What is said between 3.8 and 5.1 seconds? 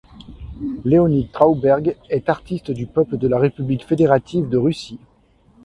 fédérative de Russie.